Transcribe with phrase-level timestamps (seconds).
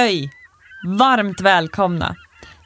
[0.00, 0.30] Öj!
[0.98, 2.16] Varmt välkomna!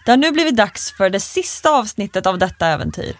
[0.04, 3.16] Det har nu blivit dags för det sista avsnittet av detta äventyr.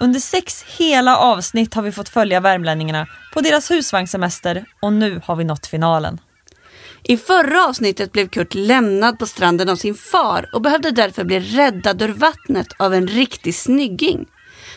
[0.00, 5.36] Under sex hela avsnitt har vi fått följa värmlänningarna på deras husvagnssemester och nu har
[5.36, 6.20] vi nått finalen.
[7.02, 11.40] I förra avsnittet blev Kurt lämnad på stranden av sin far och behövde därför bli
[11.40, 14.26] räddad ur vattnet av en riktig snygging.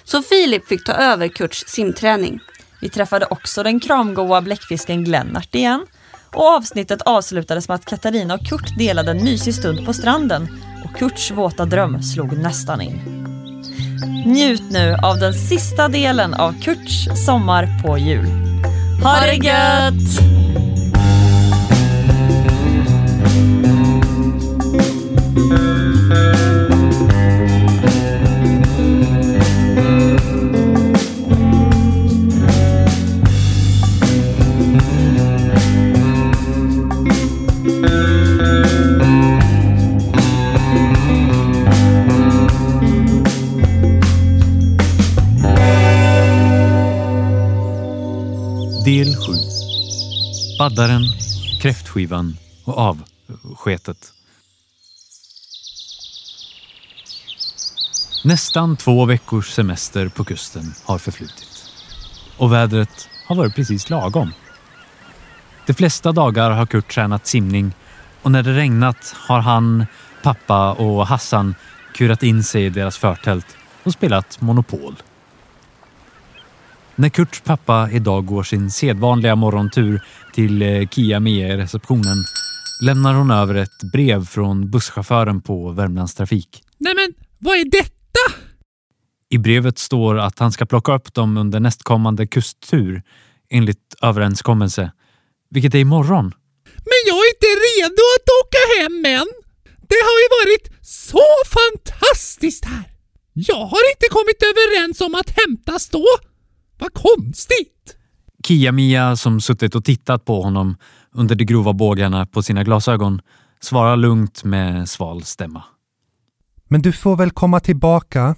[0.03, 2.39] Så Filip fick ta över Kurts simträning.
[2.81, 5.85] Vi träffade också den kramgoa bläckfisken Glennart igen
[6.33, 10.47] och avsnittet avslutades med att Katarina och Kurt delade en mysig stund på stranden
[10.85, 13.23] och Kurts våta dröm slog nästan in.
[14.25, 18.27] Njut nu av den sista delen av Kurts sommar på jul.
[19.03, 20.66] Ha det gött!
[50.67, 51.03] Baddaren,
[51.61, 54.13] kräftskivan och avsketet.
[58.23, 61.69] Nästan två veckors semester på kusten har förflutit.
[62.37, 64.33] Och vädret har varit precis lagom.
[65.65, 67.73] De flesta dagar har Kurt tränat simning
[68.21, 69.85] och när det regnat har han,
[70.23, 71.55] pappa och Hassan
[71.93, 74.95] kurat in sig i deras förtält och spelat Monopol.
[76.99, 80.01] När Kurts pappa idag går sin sedvanliga morgontur
[80.33, 82.17] till eh, Kia Mia receptionen
[82.81, 86.63] lämnar hon över ett brev från busschauffören på Värmlandstrafik.
[86.77, 88.43] Nej men, vad är detta?
[89.29, 93.03] I brevet står att han ska plocka upp dem under nästkommande kusttur
[93.49, 94.91] enligt överenskommelse,
[95.49, 96.25] vilket är imorgon.
[96.65, 99.27] Men jag är inte redo att åka hem än.
[99.89, 102.83] Det har ju varit så fantastiskt här.
[103.33, 106.05] Jag har inte kommit överens om att hämtas då.
[106.77, 107.97] Vad konstigt!
[108.47, 110.77] Kia-Mia som suttit och tittat på honom
[111.11, 113.21] under de grova bågarna på sina glasögon
[113.61, 115.63] svarar lugnt med sval stämma.
[116.67, 118.35] Men du får väl komma tillbaka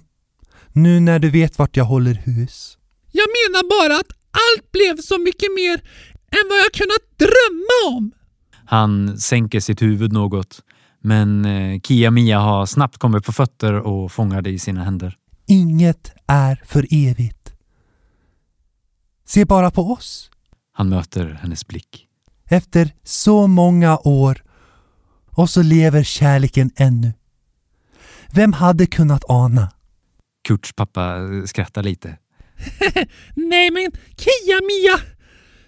[0.73, 2.77] nu när du vet vart jag håller hus.
[3.11, 5.73] Jag menar bara att allt blev så mycket mer
[6.31, 8.11] än vad jag kunnat drömma om.
[8.65, 10.61] Han sänker sitt huvud något,
[11.01, 15.15] men eh, Kia-Mia har snabbt kommit på fötter och fångar det i sina händer.
[15.47, 17.38] Inget är för evigt.
[19.29, 20.31] Se bara på oss.
[20.71, 22.07] Han möter hennes blick.
[22.49, 24.43] Efter så många år
[25.25, 27.13] och så lever kärleken ännu.
[28.33, 29.71] Vem hade kunnat ana?
[30.47, 32.09] Kurts pappa skrattar lite.
[33.35, 34.99] Nej men Kia-Mia,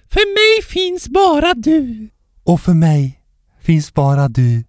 [0.09, 2.09] för mig finns bara du.
[2.43, 3.23] Och för mig
[3.61, 4.63] finns bara du.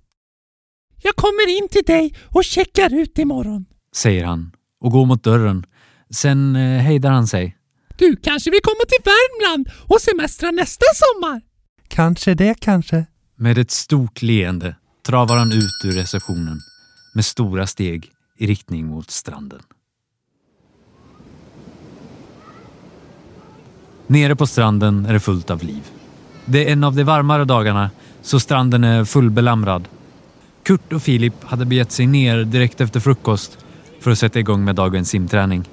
[1.02, 3.66] Jag kommer in till dig och checkar ut imorgon.
[3.94, 5.66] Säger han och går mot dörren.
[6.10, 7.56] Sen eh, hejdar han sig.
[8.02, 11.40] Du kanske vill komma till Värmland och semestra nästa sommar?
[11.88, 13.06] Kanske det kanske.
[13.36, 14.76] Med ett stort leende
[15.06, 16.60] travar han ut ur receptionen
[17.14, 19.60] med stora steg i riktning mot stranden.
[24.06, 25.90] Nere på stranden är det fullt av liv.
[26.44, 27.90] Det är en av de varmare dagarna
[28.22, 29.88] så stranden är fullbelamrad.
[30.62, 33.58] Kurt och Filip hade begett sig ner direkt efter frukost
[34.00, 35.68] för att sätta igång med dagens simträning.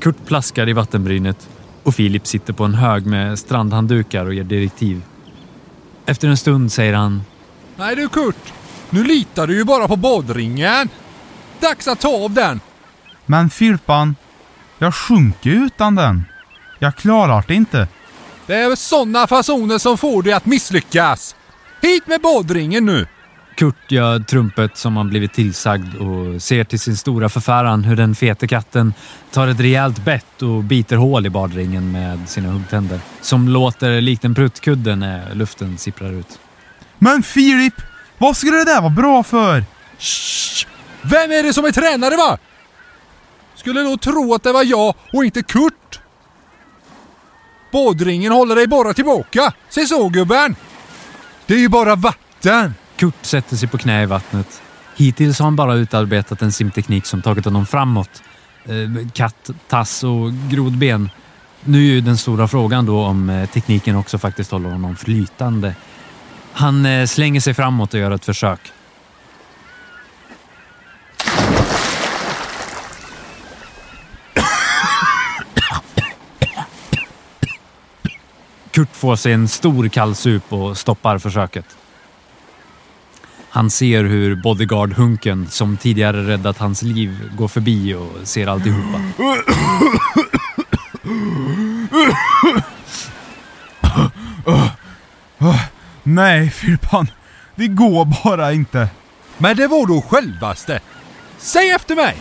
[0.00, 1.48] Kurt plaskar i vattenbrynet
[1.82, 5.02] och Filip sitter på en hög med strandhanddukar och ger direktiv.
[6.06, 7.22] Efter en stund säger han
[7.76, 8.52] Nej du Kurt,
[8.90, 10.88] nu litar du ju bara på badringen.
[11.60, 12.60] Dags att ta av den.
[13.26, 14.16] Men Filpan,
[14.78, 16.24] jag sjunker utan den.
[16.78, 17.88] Jag klarar det inte.
[18.46, 21.36] Det är sådana fasoner som får dig att misslyckas.
[21.82, 23.06] Hit med badringen nu!
[23.58, 28.14] Kurt gör trumpet som han blivit tillsagd och ser till sin stora förfäran hur den
[28.14, 28.94] fete katten
[29.30, 33.00] tar ett rejält bett och biter hål i badringen med sina huggtänder.
[33.20, 36.38] Som låter likt en pruttkudde när luften sipprar ut.
[36.98, 37.74] Men Filip,
[38.18, 39.64] vad skulle det där vara bra för?
[39.98, 40.66] Shh!
[41.02, 42.38] Vem är det som är tränare va?
[43.54, 46.00] Skulle nog tro att det var jag och inte Kurt.
[47.72, 49.52] Badringen håller dig bara tillbaka.
[49.68, 50.56] Se så gubben!
[51.46, 52.74] Det är ju bara vatten.
[52.98, 54.62] Kurt sätter sig på knä i vattnet.
[54.96, 58.22] Hittills har han bara utarbetat en simteknik som tagit honom framåt.
[58.64, 61.10] Eh, katt, tass och grodben.
[61.64, 65.74] Nu är ju den stora frågan då om eh, tekniken också faktiskt håller honom flytande.
[66.52, 68.72] Han eh, slänger sig framåt och gör ett försök.
[78.70, 81.76] Kurt får sig en stor kallsup och stoppar försöket.
[83.58, 89.00] Han ser hur bodyguard-hunken som tidigare räddat hans liv går förbi och ser alltihopa.
[96.02, 97.10] Nej, Filippan.
[97.54, 98.88] Det går bara inte.
[99.38, 100.80] Men det var då självaste.
[101.38, 102.16] Säg efter mig!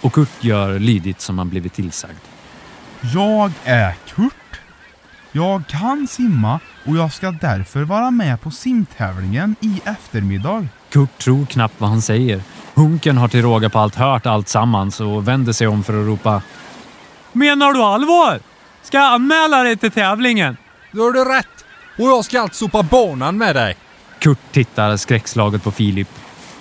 [0.00, 2.20] Och Kurt gör lydigt som han blivit tillsagd.
[3.14, 4.60] Jag är Kurt.
[5.32, 10.68] Jag kan simma och jag ska därför vara med på simtävlingen i eftermiddag.
[10.90, 12.42] Kurt tror knappt vad han säger.
[12.74, 16.06] Hunken har till råga på allt hört allt sammans och vänder sig om för att
[16.06, 16.42] ropa.
[17.32, 18.40] Menar du allvar?
[18.82, 20.56] Ska jag anmäla dig till tävlingen?
[20.92, 21.64] Då har du rätt.
[21.98, 23.76] Och jag ska alltså sopa banan med dig.
[24.18, 26.08] Kurt tittar skräckslaget på Filip.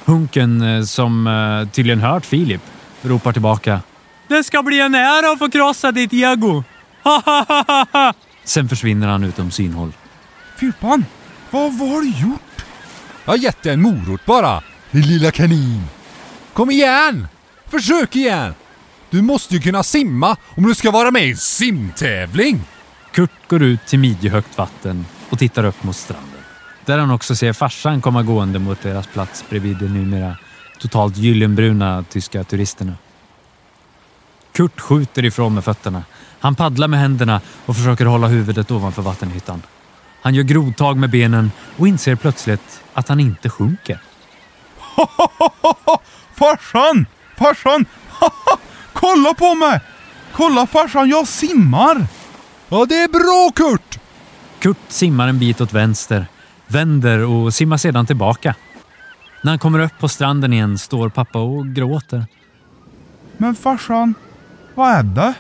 [0.05, 2.61] Hunken, eh, som eh, tydligen hört Filip,
[3.01, 3.81] ropar tillbaka.
[4.27, 6.63] Det ska bli en ära att få krossa ditt ego!
[7.03, 8.13] Ha, ha, ha, ha, ha.
[8.43, 9.91] Sen försvinner han utom synhåll.
[10.57, 11.05] Filippan,
[11.51, 12.41] vad, vad har du gjort?
[13.29, 14.63] Jag har gett dig en morot bara.
[14.91, 15.83] Din lilla kanin.
[16.53, 17.27] Kom igen!
[17.67, 18.53] Försök igen!
[19.09, 22.61] Du måste ju kunna simma om du ska vara med i en simtävling.
[23.11, 26.41] Kurt går ut till midjehögt vatten och tittar upp mot stranden.
[26.85, 30.37] Där han också ser farsan komma gående mot deras plats bredvid de numera
[30.79, 32.93] totalt gyllenbruna tyska turisterna.
[34.51, 36.03] Kurt skjuter ifrån med fötterna.
[36.39, 39.61] Han paddlar med händerna och försöker hålla huvudet ovanför vattenytan.
[40.21, 43.99] Han gör grovtag med benen och inser plötsligt att han inte sjunker.
[46.35, 47.05] Farsan!
[47.37, 47.85] Farsan!
[48.93, 49.81] Kolla på mig!
[50.33, 52.07] Kolla farsan, jag simmar!
[52.69, 53.99] Ja, det är bra Kurt!
[54.59, 56.27] Kurt simmar en bit åt vänster,
[56.67, 58.55] vänder och simmar sedan tillbaka.
[59.43, 62.25] När han kommer upp på stranden igen står pappa och gråter.
[63.37, 64.13] Men farsan,
[64.75, 65.33] vad är det?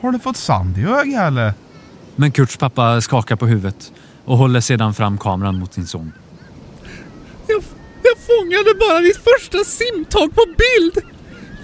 [0.00, 1.54] Har du fått sand i ögat eller?
[2.16, 3.92] Men Kurts pappa skakar på huvudet
[4.24, 6.12] och håller sedan fram kameran mot sin son.
[7.46, 7.62] Jag,
[8.02, 11.04] jag fångade bara ditt första simtag på bild.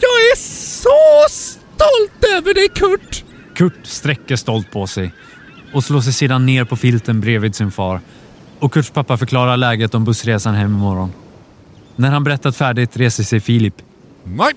[0.00, 3.24] Jag är så stolt över dig Kurt!
[3.54, 5.12] Kurt sträcker stolt på sig
[5.72, 8.00] och slår sig sedan ner på filten bredvid sin far.
[8.58, 11.12] Och Kurts pappa förklarar läget om bussresan hem imorgon.
[11.96, 13.74] När han berättat färdigt reser sig Filip.
[14.24, 14.52] Nej.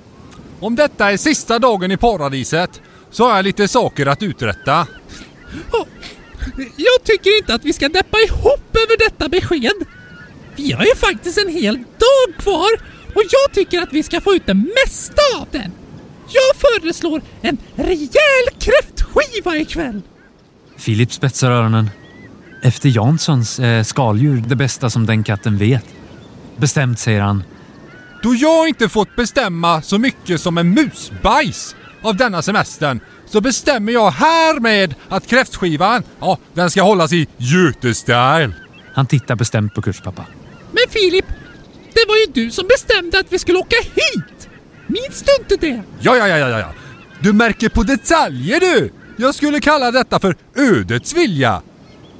[0.59, 4.87] Om detta är sista dagen i paradiset så har jag lite saker att uträtta.
[6.75, 9.85] Jag tycker inte att vi ska deppa ihop över detta besked.
[10.55, 12.69] Vi har ju faktiskt en hel dag kvar
[13.15, 15.71] och jag tycker att vi ska få ut det mesta av den.
[16.27, 20.01] Jag föreslår en rejäl kräftskiva ikväll.
[20.77, 21.89] Filip spetsar öronen.
[22.63, 25.85] Efter Janssons är skaldjur det bästa som den katten vet.
[26.57, 27.43] Bestämt säger han.
[28.23, 32.99] Då jag inte fått bestämma så mycket som en musbajs av denna semestern
[33.31, 38.51] så bestämmer jag härmed att kräftskivan, ja, den ska hållas i Göte-style.
[38.93, 40.25] Han tittar bestämt på Kurts pappa.
[40.71, 41.25] Men Filip,
[41.93, 44.49] det var ju du som bestämde att vi skulle åka hit.
[44.87, 45.83] Minns du inte det?
[45.99, 46.73] Ja, ja, ja, ja, ja.
[47.19, 48.91] Du märker på detaljer du!
[49.17, 51.61] Jag skulle kalla detta för ödets vilja.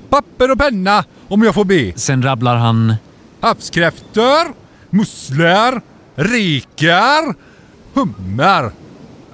[0.09, 1.93] Papper och penna om jag får be.
[1.95, 2.95] Sen rabblar han.
[3.41, 4.53] Havskräftor,
[4.89, 5.81] musslor,
[6.15, 7.35] rekar,
[7.93, 8.71] hummer.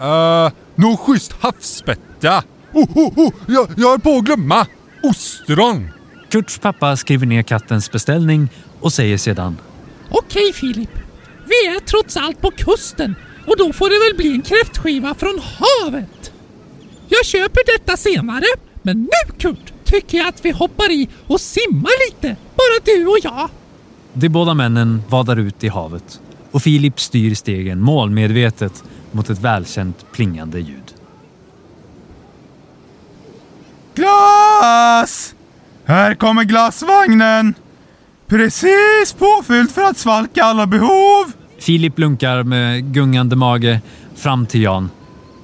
[0.02, 2.44] Uh, Nå schysst havsspätta.
[2.74, 4.68] Oh, oh, oh, jag, jag är på att glömma.
[5.04, 5.90] Ostron.
[6.30, 9.58] Kurts pappa skriver ner kattens beställning och säger sedan.
[10.10, 10.90] Okej Filip,
[11.46, 13.16] vi är trots allt på kusten
[13.48, 16.32] och då får det väl bli en kräftskiva från havet.
[17.10, 18.46] Jag köper detta senare,
[18.82, 23.18] men nu Kurt tycker jag att vi hoppar i och simmar lite, bara du och
[23.24, 23.50] jag.
[24.14, 26.22] De båda männen vadar ut i havet
[26.58, 30.94] och Filip styr stegen målmedvetet mot ett välkänt plingande ljud.
[33.96, 35.36] Glass!
[35.86, 37.54] Här kommer glassvagnen!
[38.28, 41.32] Precis påfylld för att svalka alla behov!
[41.60, 43.82] Filip lunkar med gungande mage
[44.16, 44.90] fram till Jan.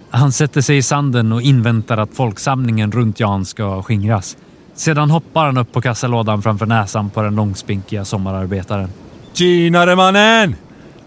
[0.10, 4.38] Han sätter sig i sanden och inväntar att folksamlingen runt Jan ska skingras.
[4.74, 8.90] Sedan hoppar han upp på kassalådan framför näsan på den långspinkiga sommararbetaren.
[9.34, 10.56] Tjenare mannen!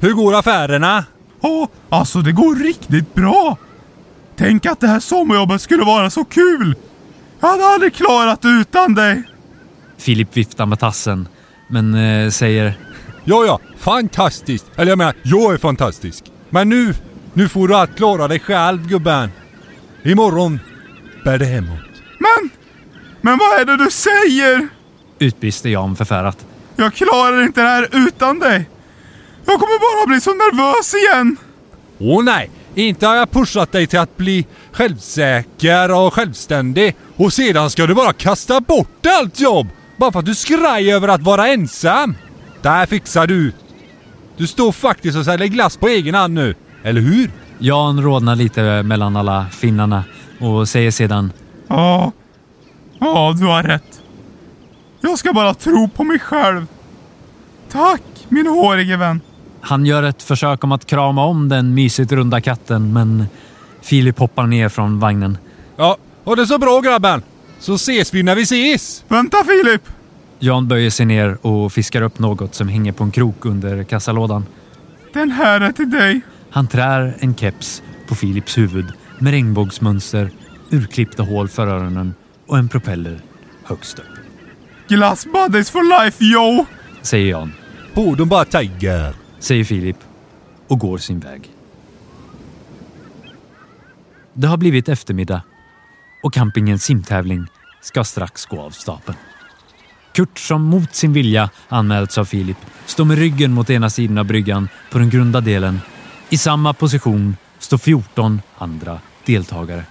[0.00, 1.05] Hur går affärerna?
[1.41, 3.57] Åh, alltså det går riktigt bra!
[4.37, 6.75] Tänk att det här sommarjobbet skulle vara så kul!
[7.41, 9.23] Jag hade aldrig klarat det utan dig!
[9.99, 11.29] Filip viftar med tassen,
[11.69, 12.75] men eh, säger
[13.29, 14.67] Ja, ja, fantastiskt.
[14.76, 16.25] Eller jag menar, jag är fantastisk.
[16.50, 16.95] Men nu,
[17.33, 19.31] nu får du allt klara dig själv gubben.
[20.03, 20.61] Imorgon
[21.25, 21.79] bär det hemåt.
[22.19, 22.50] Men,
[23.21, 24.69] men vad är det du säger?
[25.19, 26.47] utbrister Jan förfärat.
[26.76, 28.69] Jag klarar inte det här utan dig!
[29.47, 31.37] Jag kommer bara bli så nervös igen!
[31.99, 37.71] Åh nej, inte har jag pushat dig till att bli självsäker och självständig och sedan
[37.71, 41.49] ska du bara kasta bort allt jobb bara för att du skraj över att vara
[41.49, 42.15] ensam.
[42.62, 43.53] där fixar du.
[44.37, 47.31] Du står faktiskt och säljer glass på egen hand nu, eller hur?
[47.59, 50.05] Jan rodnar lite mellan alla finnarna
[50.41, 51.33] och säger sedan
[51.69, 52.12] Ja,
[53.00, 54.00] ja du har rätt.
[55.00, 56.67] Jag ska bara tro på mig själv.
[57.73, 59.21] Tack min hårige vän.
[59.66, 63.26] Han gör ett försök om att krama om den mysigt runda katten men
[63.82, 65.38] Filip hoppar ner från vagnen.
[65.76, 67.23] Ja, och det är så bra grabben.
[67.58, 69.04] Så ses vi när vi ses.
[69.08, 69.82] Vänta Filip!
[70.38, 74.46] Jan böjer sig ner och fiskar upp något som hänger på en krok under kassalådan.
[75.12, 76.20] Den här är till dig.
[76.50, 78.87] Han trär en keps på Filips huvud
[79.18, 80.30] med regnbågsmönster,
[80.70, 82.14] urklippta hål för öronen
[82.46, 83.20] och en propeller
[83.64, 84.04] högst upp.
[84.88, 86.66] Glass buddies for life yo!
[87.02, 87.52] Säger Jan,
[87.94, 89.97] På de bara tiger säger Filip
[90.69, 91.50] och går sin väg.
[94.33, 95.43] Det har blivit eftermiddag
[96.23, 97.47] och campingens simtävling
[97.83, 99.19] ska strax gå av stapeln.
[100.12, 104.25] Kurt, som mot sin vilja anmälts av Filip, står med ryggen mot ena sidan av
[104.25, 105.81] bryggan på den grunda delen.
[106.29, 109.85] I samma position står 14 andra deltagare,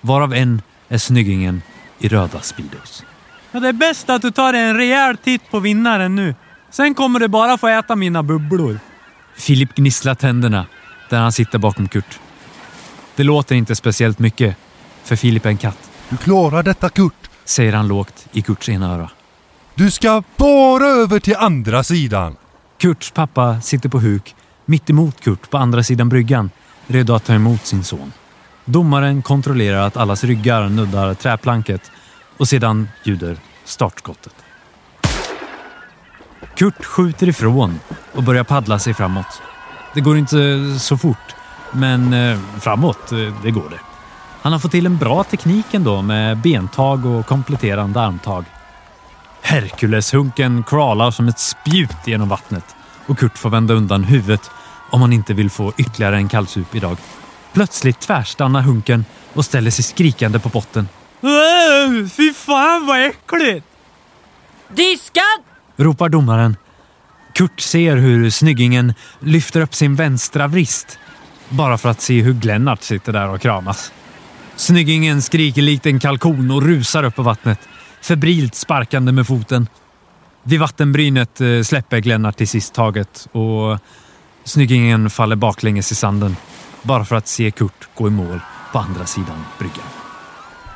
[0.00, 1.62] varav en är snyggingen
[1.98, 3.04] i röda Speedos.
[3.52, 6.34] Ja, det är bäst att du tar en rejäl titt på vinnaren nu.
[6.70, 8.78] Sen kommer du bara få äta mina bubblor.
[9.34, 10.66] Filip gnisslar tänderna
[11.10, 12.18] där han sitter bakom Kurt.
[13.16, 14.56] Det låter inte speciellt mycket,
[15.04, 17.30] för Filip är en katt, Du klarar detta Kurt.
[17.44, 19.10] säger han lågt i Kurts ena öra.
[19.74, 22.36] Du ska bara över till andra sidan.
[22.78, 24.34] Kurts pappa sitter på huk
[24.66, 26.50] mitt emot Kurt på andra sidan bryggan,
[26.86, 28.12] redo att ta emot sin son.
[28.64, 31.90] Domaren kontrollerar att allas ryggar nuddar träplanket
[32.36, 34.34] och sedan ljuder startskottet.
[36.62, 37.80] Kurt skjuter ifrån
[38.12, 39.42] och börjar paddla sig framåt.
[39.94, 41.34] Det går inte så fort,
[41.72, 43.78] men eh, framåt, eh, det går det.
[44.42, 48.44] Han har fått till en bra teknik ändå med bentag och kompletterande armtag.
[49.40, 52.76] Herkuleshunken crawlar som ett spjut genom vattnet
[53.06, 54.50] och Kurt får vända undan huvudet
[54.90, 56.96] om han inte vill få ytterligare en kallsup idag.
[57.52, 60.88] Plötsligt tvärstannar hunken och ställer sig skrikande på botten.
[62.16, 63.66] Fy fan vad äckligt!
[64.68, 65.51] Diskad!
[65.76, 66.56] Ropar domaren.
[67.34, 70.98] Kurt ser hur snyggingen lyfter upp sin vänstra vrist
[71.48, 73.92] bara för att se hur Glennart sitter där och kramas.
[74.56, 77.58] Snyggingen skriker likt en kalkon och rusar upp på vattnet,
[78.00, 79.68] febrilt sparkande med foten.
[80.42, 83.78] Vid vattenbrynet eh, släpper Glennart till sist taget och
[84.44, 86.36] snyggingen faller baklänges i sanden
[86.82, 88.40] bara för att se Kurt gå i mål
[88.72, 89.86] på andra sidan bryggan.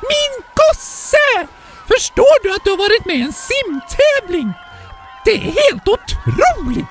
[0.00, 1.48] Min gosse!
[1.88, 4.52] Förstår du att du har varit med i en simtävling?
[5.26, 6.86] Det är helt otroligt!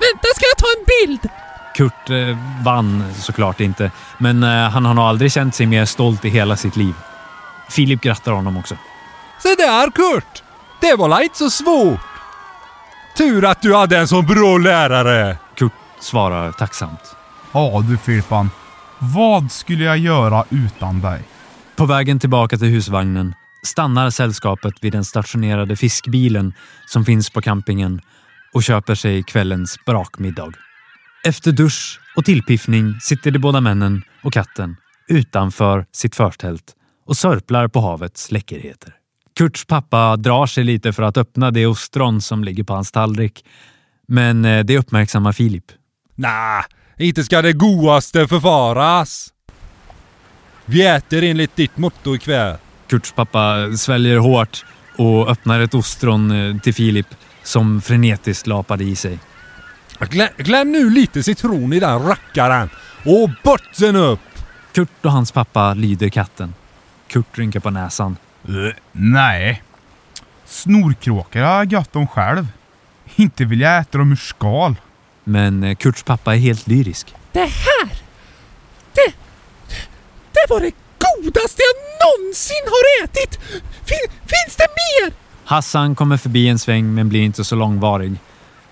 [0.00, 1.28] Vänta, ska jag ta en bild?
[1.74, 6.24] Kurt eh, vann såklart inte, men eh, han har nog aldrig känt sig mer stolt
[6.24, 6.94] i hela sitt liv.
[7.70, 8.76] Filip grattar honom också.
[9.42, 10.42] Se där Kurt!
[10.80, 12.00] Det var la inte så svårt.
[13.16, 15.36] Tur att du hade en sån bra lärare.
[15.54, 17.16] Kurt svarar tacksamt.
[17.52, 18.50] Ja du Filippan.
[18.98, 21.22] Vad skulle jag göra utan dig?
[21.76, 26.52] På vägen tillbaka till husvagnen stannar sällskapet vid den stationerade fiskbilen
[26.86, 28.00] som finns på campingen
[28.52, 30.52] och köper sig kvällens brakmiddag.
[31.24, 34.76] Efter dusch och tillpiffning sitter de båda männen och katten
[35.08, 36.74] utanför sitt förtält
[37.06, 38.94] och sörplar på havets läckerheter.
[39.38, 43.44] Kurts pappa drar sig lite för att öppna det ostron som ligger på hans tallrik.
[44.08, 45.64] Men eh, det uppmärksammar Filip.
[46.14, 46.64] “Nä,
[46.98, 49.32] inte ska det godaste förfaras.
[50.64, 52.56] Vi äter enligt ditt motto ikväll.
[52.88, 54.64] Kurts pappa sväljer hårt
[54.96, 57.06] och öppnar ett ostron eh, till Filip
[57.42, 59.18] som frenetiskt lapade i sig.
[60.00, 62.70] Glöm, glöm nu lite citron i den rackaren.
[63.04, 64.20] Och botten upp!
[64.72, 66.54] Kurt och hans pappa lyder katten.
[67.08, 68.16] Kurt rynkar på näsan.
[68.48, 69.62] Uh, nej.
[70.44, 72.46] Snorkråkor har jag gött om själv.
[73.16, 74.76] Inte vill jag äta dem ur skal.
[75.24, 77.14] Men eh, Kurts pappa är helt lyrisk.
[77.32, 77.88] Det här!
[78.92, 79.12] Det...
[80.32, 80.72] Det var det
[81.24, 83.38] godaste jag någonsin har ätit!
[83.84, 85.12] Fin, finns det mer?
[85.44, 88.16] Hassan kommer förbi en sväng men blir inte så långvarig.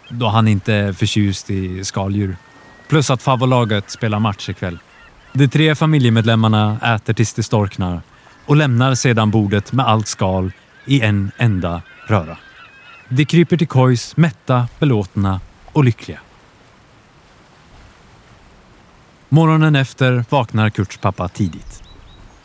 [0.09, 2.37] Då han inte är förtjust i skaldjur.
[2.89, 4.79] Plus att favolaget spelar match ikväll.
[5.33, 8.01] De tre familjemedlemmarna äter tills de storknar
[8.47, 10.53] och lämnar sedan bordet med allt skal
[10.85, 12.39] i en enda röra.
[13.09, 15.41] De kryper till kojs mätta, belåtna
[15.73, 16.21] och lyckliga.
[19.29, 21.86] Morgonen efter vaknar Kurts pappa tidigt.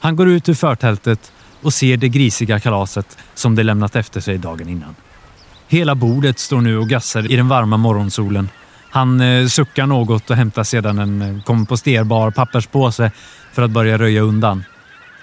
[0.02, 1.32] Han går ut ur förtältet
[1.62, 4.96] och ser det grisiga kalaset som de lämnat efter sig dagen innan.
[5.68, 8.50] Hela bordet står nu och gassar i den varma morgonsolen.
[8.90, 13.12] Han eh, suckar något och hämtar sedan en eh, komposterbar papperspåse
[13.54, 14.64] för att börja röja undan.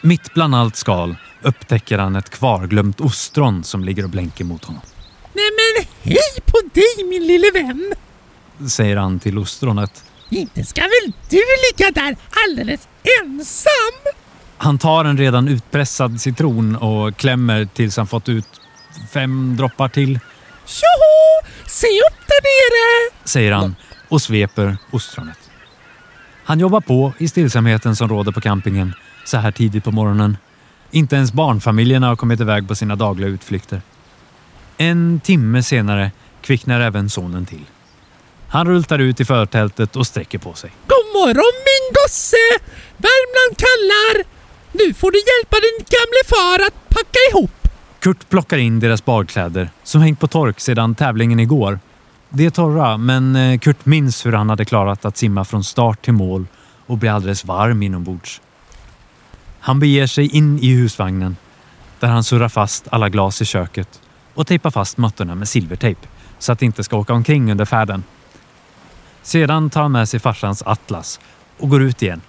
[0.03, 4.83] Mitt bland allt skal upptäcker han ett kvarglömt ostron som ligger och blänker mot honom.
[5.33, 7.95] Nej men hej på dig min lille vän!
[8.69, 10.05] säger han till ostronet.
[10.31, 12.17] Inte ska väl du ligga där
[12.47, 12.89] alldeles
[13.23, 14.13] ensam?
[14.59, 18.61] Han tar en redan utpressad citron och klämmer tills han fått ut
[19.13, 20.21] fem droppar till,
[20.67, 21.53] Tjoho!
[21.67, 23.15] Se upp där nere!
[23.25, 23.77] säger han
[24.09, 25.39] och sveper ostronet.
[26.45, 30.37] Han jobbar på i stillsamheten som råder på campingen så här tidigt på morgonen.
[30.91, 33.83] Inte ens barnfamiljerna har kommit iväg på sina dagliga utflykter.
[34.77, 36.11] En timme senare
[36.43, 37.65] kvicknar även sonen till.
[38.49, 40.71] Han rultar ut i förtältet och sträcker på sig.
[40.87, 42.37] God morgon min gosse!
[42.97, 44.38] Värmland kallar!
[44.73, 47.69] Nu får du hjälpa din gamle far att packa ihop.
[47.99, 51.81] Kurt plockar in deras badkläder som hängt på tork sedan tävlingen igår.
[52.29, 56.05] De är torra, men eh, Kurt minns hur han hade klarat att simma från start
[56.05, 56.47] till mål
[56.87, 58.41] och bli alldeles varm inombords.
[59.61, 61.37] Han beger sig in i husvagnen
[62.01, 64.01] där han surrar fast alla glas i köket
[64.35, 66.09] och tejpar fast mattorna med silvertejp
[66.39, 68.05] så att de inte ska åka omkring under färden.
[69.23, 71.21] Sedan tar han med sig farsans atlas
[71.59, 72.21] och går ut igen.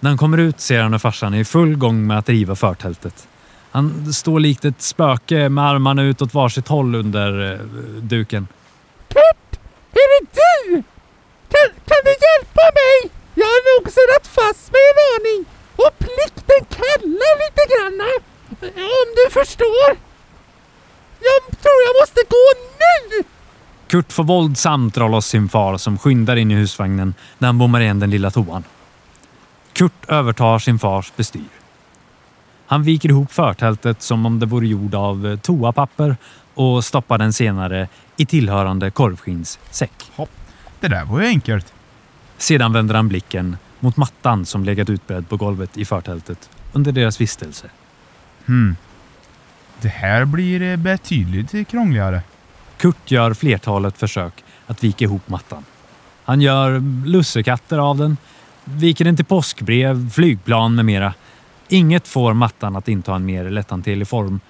[0.00, 2.56] När han kommer ut ser han hur farsan är i full gång med att riva
[2.56, 3.28] förtältet.
[3.70, 7.58] Han står likt ett spöke med armarna ut åt varsitt håll under eh,
[8.02, 8.48] duken.
[9.08, 9.60] Kurt!
[9.92, 10.82] Är det du?
[11.52, 13.10] Kan, kan du hjälpa mig?
[13.34, 15.44] Jag har nog surrat fast mig en aning
[15.76, 18.10] och plikten kallar lite granna.
[18.76, 19.88] Om du förstår.
[21.28, 22.46] Jag tror jag måste gå
[22.80, 23.24] nu!
[23.86, 27.80] Kurt får våldsamt dra loss sin far som skyndar in i husvagnen när han bommar
[27.80, 28.64] igen den lilla toan.
[29.80, 31.48] Kurt övertar sin fars bestyr.
[32.66, 36.16] Han viker ihop förtältet som om det vore gjord av toapapper
[36.54, 40.10] och stoppar den senare i tillhörande korvskinssäck.
[40.16, 40.30] Hopp.
[40.80, 41.72] Det där var ju enkelt.
[42.38, 47.20] Sedan vänder han blicken mot mattan som legat utbredd på golvet i förtältet under deras
[47.20, 47.70] vistelse.
[48.46, 48.76] Hmm.
[49.80, 52.22] Det här blir eh, betydligt krångligare.
[52.76, 55.64] Kurt gör flertalet försök att vika ihop mattan.
[56.24, 58.16] Han gör lussekatter av den,
[58.64, 61.14] viker den till påskbrev, flygplan med mera.
[61.68, 64.40] Inget får mattan att inta en mer lätthanterlig form.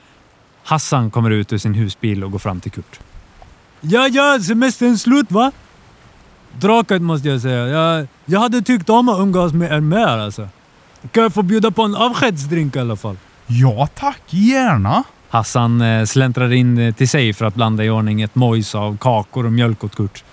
[0.64, 3.00] Hassan kommer ut ur sin husbil och går fram till Kurt.
[3.80, 5.52] Ja, ja, semestern slut va?
[6.60, 7.66] Tråkigt måste jag säga.
[7.66, 10.48] Jag, jag hade tyckt om att umgås med er mer alltså.
[11.10, 13.16] Kan jag få bjuda på en avskedsdrink i alla fall?
[13.46, 15.04] Ja tack, gärna.
[15.28, 18.96] Hassan eh, släntrar in eh, till sig för att blanda i ordning ett mojs av
[18.96, 20.24] kakor och mjölk åt Kurt.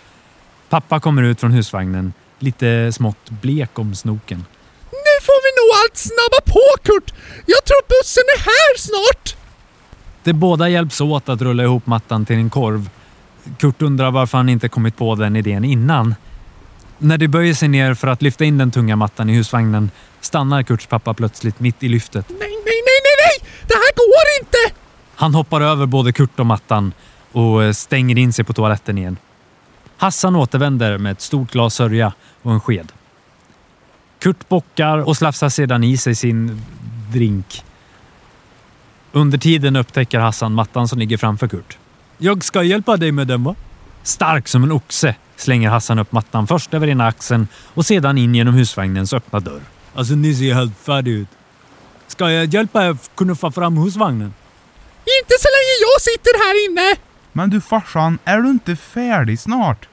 [0.70, 4.46] Pappa kommer ut från husvagnen, lite smått blek om snoken.
[4.92, 7.14] Nu får vi nog allt snabba på Kurt!
[7.46, 9.36] Jag tror bussen är här snart!
[10.24, 12.90] De båda hjälps åt att rulla ihop mattan till en korv.
[13.58, 16.16] Kurt undrar varför han inte kommit på den idén innan.
[16.98, 20.64] När de böjer sig ner för att lyfta in den tunga mattan i husvagnen stannar
[20.64, 22.26] Kurts pappa plötsligt mitt i lyftet.
[22.30, 23.50] Nej, nej, nej, nej, nej!
[23.68, 24.80] Det här går inte!
[25.16, 26.94] Han hoppar över både Kurt och mattan
[27.32, 29.18] och eh, stänger in sig på toaletten igen.
[29.98, 32.92] Hassan återvänder med ett stort glas sörja och en sked.
[34.20, 36.62] Kurt bockar och slafsar sedan i sig sin
[37.12, 37.64] drink.
[39.12, 41.78] Under tiden upptäcker Hassan mattan som ligger framför Kurt.
[42.18, 43.56] Jag ska hjälpa dig med den va?
[44.04, 48.36] Stark som en oxe slänger Hassan upp mattan först över ena axeln och sedan in
[48.36, 49.62] genom husvagnens öppna dörr.
[49.96, 51.28] Alltså ni ser helt färdig ut.
[52.08, 54.34] Ska jag hjälpa er knuffa fram husvagnen?
[55.22, 57.07] Inte så länge jag sitter här inne!
[57.38, 59.88] Men du farsan, är du inte färdig snart?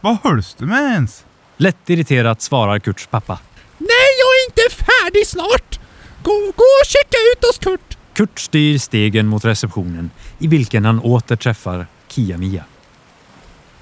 [0.00, 1.24] Vad hölls du med ens?
[1.56, 3.38] Lätt irriterat svarar Kurts pappa.
[3.78, 5.80] Nej, jag är inte färdig snart!
[6.22, 7.98] Gå, gå och checka ut oss Kurt!
[8.12, 12.64] Kurt styr stegen mot receptionen i vilken han åter träffar Kia-Mia.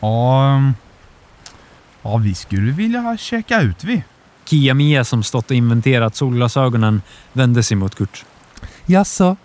[0.00, 0.74] Ja, ehm,
[2.02, 4.02] ja, vi skulle vilja checka ut vi.
[4.44, 8.24] Kia-Mia som stått och inventerat solglasögonen vände sig mot Kurt.
[8.86, 9.36] Jaså,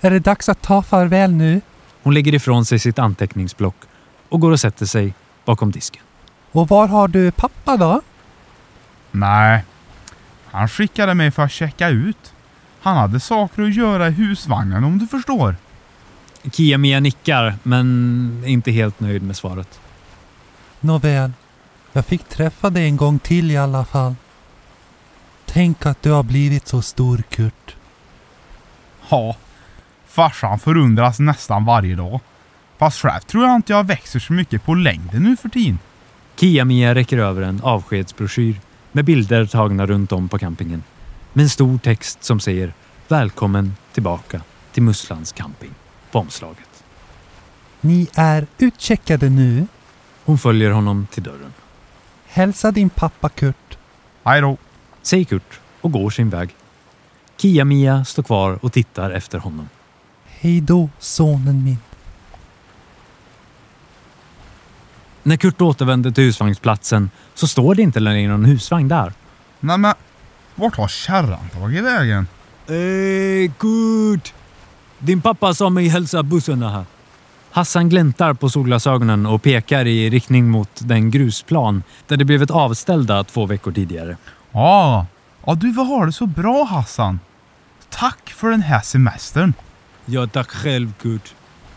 [0.00, 1.60] är det dags att ta farväl nu?
[2.02, 3.76] Hon lägger ifrån sig sitt anteckningsblock
[4.28, 6.02] och går och sätter sig bakom disken.
[6.52, 8.00] Och var har du pappa då?
[9.10, 9.64] Nej,
[10.50, 12.34] han skickade mig för att checka ut.
[12.80, 15.56] Han hade saker att göra i husvagnen om du förstår.
[16.52, 19.80] Kia-Mia nickar, men är inte helt nöjd med svaret.
[20.80, 21.32] Nåväl,
[21.92, 24.14] jag fick träffa dig en gång till i alla fall.
[25.46, 27.76] Tänk att du har blivit så stor, Kurt.
[29.08, 29.36] Ja,
[30.12, 32.20] farsan förundras nästan varje dag.
[32.78, 35.78] Fast själv tror jag inte jag växer så mycket på längden nu för tiden.
[36.36, 38.60] Kia-Mia räcker över en avskedsbroschyr
[38.92, 40.82] med bilder tagna runt om på campingen.
[41.32, 42.72] Med en stor text som säger
[43.08, 44.40] Välkommen tillbaka
[44.72, 45.74] till Musslans camping
[46.10, 46.84] på omslaget.
[47.80, 49.66] Ni är utcheckade nu.
[50.24, 51.52] Hon följer honom till dörren.
[52.26, 53.78] Hälsa din pappa, Kurt.
[54.24, 54.56] Hej då.
[55.02, 56.54] Säger Kurt och går sin väg.
[57.36, 59.68] Kia-Mia står kvar och tittar efter honom.
[60.42, 61.78] Hej då, sonen min.
[65.22, 69.12] När Kurt återvänder till husvagnsplatsen så står det inte längre någon husvagn där.
[69.60, 69.94] Nej men,
[70.54, 72.26] vart har kärran tagit vägen?
[72.68, 74.34] Hej Kurt!
[74.98, 76.84] Din pappa sa mig hälsa bussen här.
[77.50, 83.24] Hassan gläntar på solglasögonen och pekar i riktning mot den grusplan där det blivit avställda
[83.24, 84.16] två veckor tidigare.
[84.52, 85.06] Ja,
[85.46, 87.20] ja du får ha det så bra Hassan.
[87.90, 89.54] Tack för den här semestern.
[90.06, 91.34] Ja, tack själv Kurt.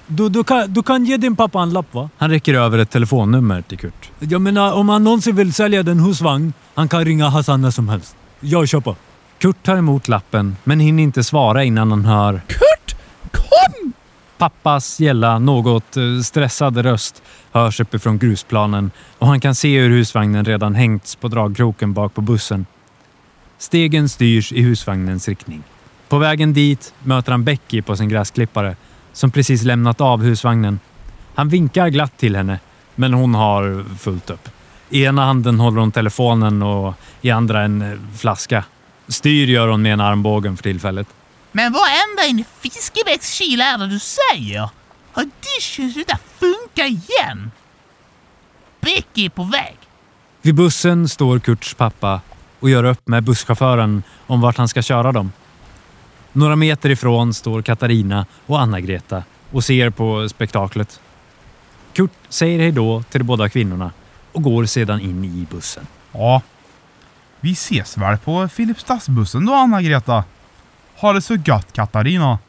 [0.07, 2.09] Du, du, kan, du kan ge din pappa en lapp va?
[2.17, 4.11] Han räcker över ett telefonnummer till Kurt.
[4.19, 7.89] Jag menar, om han någonsin vill sälja den husvagn, han kan ringa Hassan när som
[7.89, 8.15] helst.
[8.39, 8.95] Jag köper.
[9.37, 12.95] Kurt tar emot lappen, men hinner inte svara innan han hör Kurt!
[13.31, 13.93] Kom!
[14.37, 20.45] Pappas gälla, något eh, stressad röst hörs uppifrån grusplanen och han kan se hur husvagnen
[20.45, 22.65] redan hängts på dragkroken bak på bussen.
[23.57, 25.63] Stegen styrs i husvagnens riktning.
[26.09, 28.75] På vägen dit möter han Becky på sin gräsklippare
[29.13, 30.79] som precis lämnat av husvagnen.
[31.35, 32.59] Han vinkar glatt till henne,
[32.95, 34.49] men hon har fullt upp.
[34.89, 38.63] I ena handen håller hon telefonen och i andra en eh, flaska.
[39.07, 41.07] Styr gör hon med en armbågen för tillfället.
[41.51, 44.69] Men vad ända in i Fiskebäcks kil är det du säger?
[45.11, 47.51] Har dischen slutat funka igen?
[48.81, 49.77] Becky är på väg.
[50.41, 52.21] Vid bussen står Kurts pappa
[52.59, 55.31] och gör upp med busschauffören om vart han ska köra dem.
[56.35, 60.99] Några meter ifrån står Katarina och Anna-Greta och ser på spektaklet.
[61.93, 63.91] Kurt säger hej då till de båda kvinnorna
[64.31, 65.87] och går sedan in i bussen.
[66.11, 66.41] Ja.
[67.39, 70.23] Vi ses väl på Filipstadsbussen då Anna-Greta?
[70.95, 72.39] Ha det så gött Katarina.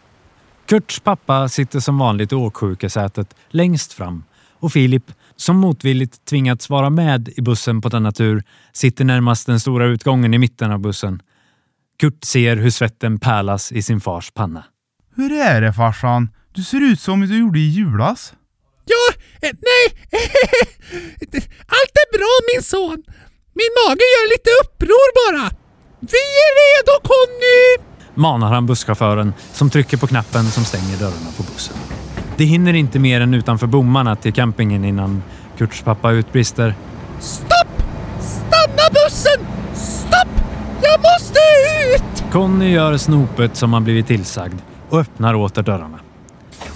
[0.66, 4.24] Kurts pappa sitter som vanligt i åksjukesätet längst fram
[4.60, 9.60] och Filip, som motvilligt tvingats vara med i bussen på denna tur, sitter närmast den
[9.60, 11.22] stora utgången i mitten av bussen.
[11.98, 14.64] Kurt ser hur svetten pärlas i sin fars panna.
[15.16, 16.28] Hur är det farsan?
[16.52, 18.34] Du ser ut som du gjorde i julas.
[18.84, 19.14] Ja,
[19.48, 19.98] eh, nej.
[21.76, 23.02] Allt är bra min son.
[23.54, 25.50] Min mage gör lite uppror bara.
[26.00, 27.86] Vi är redo Conny!
[28.16, 31.76] manar han busschauffören som trycker på knappen som stänger dörrarna på bussen.
[32.36, 35.22] Det hinner inte mer än utanför bommarna till campingen innan
[35.58, 36.74] Kurts pappa utbrister.
[37.20, 37.82] Stopp!
[38.20, 39.46] Stanna bussen!
[40.82, 41.38] Jag måste
[41.94, 42.32] ut!
[42.32, 46.00] Conny gör snopet som han blivit tillsagd och öppnar åter dörrarna.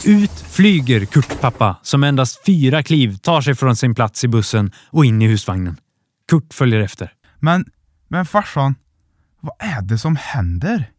[0.04, 4.72] Ut flyger Kurt pappa som endast fyra kliv tar sig från sin plats i bussen
[4.90, 5.76] och in i husvagnen.
[6.28, 7.12] Kurt följer efter.
[7.38, 7.64] Men,
[8.08, 8.74] men farsan,
[9.40, 10.90] vad är det som händer?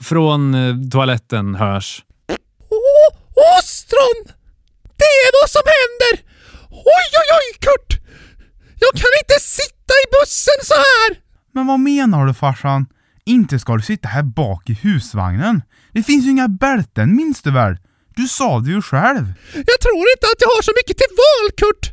[0.00, 2.04] Från eh, toaletten hörs.
[2.70, 3.18] Åh,
[3.58, 4.34] ostron!
[4.96, 6.30] Det är vad som händer!
[6.70, 8.00] Oj, oj, oj, Kurt!
[8.78, 11.23] Jag kan inte sitta i bussen så här!
[11.54, 12.86] Men vad menar du farsan?
[13.24, 15.62] Inte ska du sitta här bak i husvagnen?
[15.92, 17.76] Det finns ju inga bälten minns du väl?
[18.16, 19.34] Du sa det ju själv.
[19.54, 21.92] Jag tror inte att jag har så mycket till val, Kurt!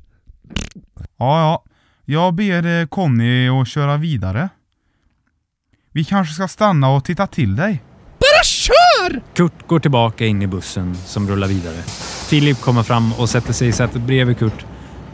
[1.17, 1.63] Ja, ja.
[2.06, 4.50] Jag ber eh, Conny att köra vidare.
[5.91, 7.84] Vi kanske ska stanna och titta till dig.
[8.19, 9.21] Bara kör!
[9.34, 11.82] Kurt går tillbaka in i bussen som rullar vidare.
[12.30, 14.65] Filip kommer fram och sätter sig i sätet bredvid Kurt,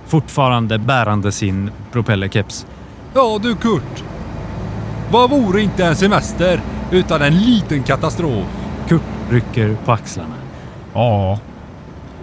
[0.06, 2.66] fortfarande bärande sin propellerkeps.
[3.14, 4.04] Ja du Kurt.
[5.12, 8.46] Vad vore inte en semester utan en liten katastrof?
[8.88, 10.36] Kurt rycker på axlarna.
[10.94, 11.40] Ja.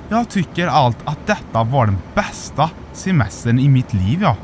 [0.08, 4.36] Jag tycker allt att detta var den bästa semestern i mitt liv, ja.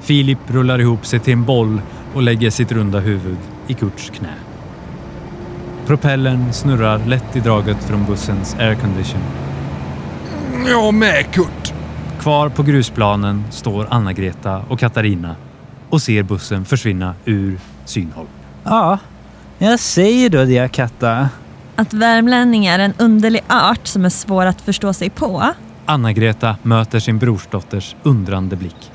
[0.00, 1.80] Filip rullar ihop sig till en boll
[2.14, 4.34] och lägger sitt runda huvud i Kurts knä.
[5.86, 9.22] Propellern snurrar lätt i draget från bussens aircondition.
[10.66, 11.72] Jag med Kurt.
[12.20, 15.36] Kvar på grusplanen står Anna-Greta och Katarina
[15.90, 18.26] och ser bussen försvinna ur synhåll.
[18.64, 18.98] Ja,
[19.58, 21.28] jag säger då det Katta.
[21.76, 25.52] Att värmlänning är en underlig art som är svår att förstå sig på.
[25.86, 28.92] Anna-Greta möter sin brorsdotters undrande blick.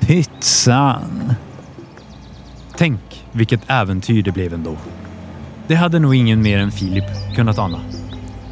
[0.00, 1.34] Pytsan.
[2.76, 4.76] Tänk vilket äventyr det blev ändå.
[5.66, 7.80] Det hade nog ingen mer än Filip kunnat ana.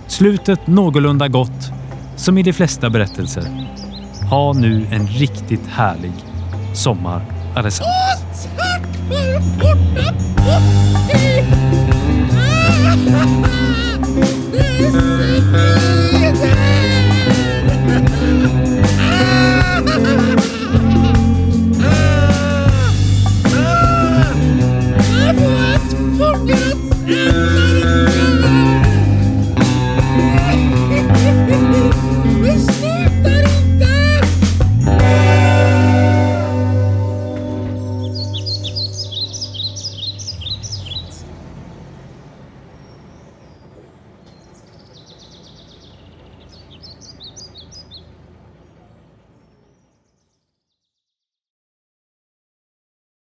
[0.07, 1.73] Slutet någorlunda gott,
[2.17, 3.45] som i de flesta berättelser.
[4.31, 6.13] Ha nu en riktigt härlig
[6.75, 7.23] sommar
[7.55, 8.49] allesammans.
[9.11, 9.63] 我无敌，
[10.39, 10.49] 无
[11.09, 11.11] 敌！
[12.31, 12.37] 哈
[12.71, 13.45] 哈哈哈，
[14.15, 14.61] 你死定
[14.93, 14.99] 了！
[18.97, 19.01] 哈
[19.85, 20.40] 哈哈哈。